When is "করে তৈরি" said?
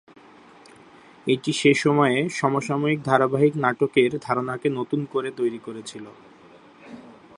5.05-5.59